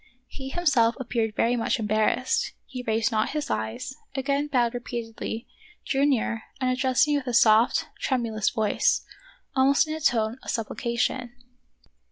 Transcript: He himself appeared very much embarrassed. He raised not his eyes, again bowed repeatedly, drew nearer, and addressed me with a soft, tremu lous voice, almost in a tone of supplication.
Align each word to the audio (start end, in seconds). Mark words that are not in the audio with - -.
He 0.25 0.49
himself 0.49 0.95
appeared 0.99 1.35
very 1.35 1.55
much 1.55 1.77
embarrassed. 1.77 2.53
He 2.65 2.81
raised 2.81 3.11
not 3.11 3.33
his 3.37 3.51
eyes, 3.51 3.93
again 4.15 4.47
bowed 4.47 4.73
repeatedly, 4.73 5.45
drew 5.85 6.07
nearer, 6.07 6.41
and 6.59 6.71
addressed 6.71 7.07
me 7.07 7.17
with 7.17 7.27
a 7.27 7.35
soft, 7.35 7.87
tremu 8.03 8.31
lous 8.31 8.49
voice, 8.49 9.05
almost 9.55 9.87
in 9.87 9.93
a 9.93 9.99
tone 10.01 10.39
of 10.41 10.49
supplication. 10.49 11.33